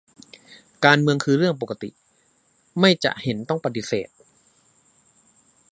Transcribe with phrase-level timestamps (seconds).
[0.85, 1.89] การเมืองคือเรื่องปกติ
[2.79, 4.09] ไม่จะเห็นต้องปฏิเสธ